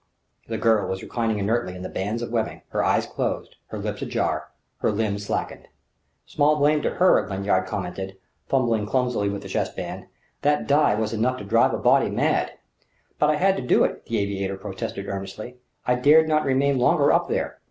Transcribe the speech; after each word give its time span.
The 0.47 0.57
girl 0.57 0.87
was 0.89 1.03
reclining 1.03 1.37
inertly 1.37 1.75
in 1.75 1.83
the 1.83 1.87
bands 1.87 2.23
of 2.23 2.31
webbing, 2.31 2.63
her 2.69 2.83
eyes 2.83 3.05
closed, 3.05 3.57
her 3.67 3.77
lips 3.77 4.01
ajar, 4.01 4.49
her 4.79 4.91
limbs 4.91 5.27
slackened. 5.27 5.67
"Small 6.25 6.55
blame 6.55 6.81
to 6.81 6.95
her!" 6.95 7.27
Lanyard 7.29 7.67
commented, 7.67 8.17
fumbling 8.47 8.87
clumsily 8.87 9.29
with 9.29 9.43
the 9.43 9.47
chest 9.47 9.75
band. 9.75 10.07
"That 10.41 10.65
dive 10.65 10.97
was 10.97 11.13
enough 11.13 11.37
to 11.37 11.43
drive 11.43 11.75
a 11.75 11.77
body 11.77 12.09
mad!" 12.09 12.53
"But 13.19 13.29
I 13.29 13.35
had 13.35 13.55
to 13.57 13.61
do 13.61 13.83
it!" 13.83 14.07
the 14.07 14.17
aviator 14.17 14.57
protested 14.57 15.07
earnestly. 15.07 15.57
"I 15.85 15.93
dared 15.93 16.27
not 16.27 16.45
remain 16.45 16.79
longer 16.79 17.11
up 17.13 17.27
there. 17.29 17.59